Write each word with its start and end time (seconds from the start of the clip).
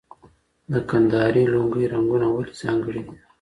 د 0.71 0.73
کندهاري 0.89 1.43
لونګۍ 1.53 1.85
رنګونه 1.93 2.27
ولې 2.29 2.53
ځانګړي 2.61 3.01
دي؟ 3.07 3.17